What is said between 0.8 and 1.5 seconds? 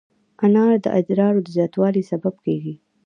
د ادرار د